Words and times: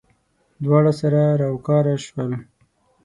دواړه 0.63 0.91
سره 1.01 1.21
راوکاره 1.41 1.95
شول. 2.05 2.31